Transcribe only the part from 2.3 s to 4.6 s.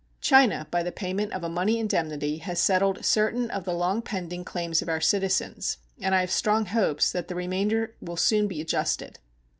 has settled certain of the long pending